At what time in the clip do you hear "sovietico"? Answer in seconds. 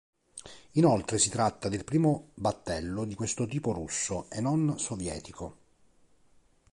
4.79-5.57